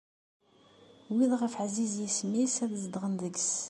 Wid 1.15 1.31
iɣef 1.35 1.53
ɛziz 1.63 1.93
yisem-is 2.01 2.55
ad 2.63 2.71
zedɣen 2.81 3.13
deg-s. 3.23 3.51